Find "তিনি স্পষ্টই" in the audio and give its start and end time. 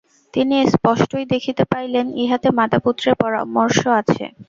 0.33-1.25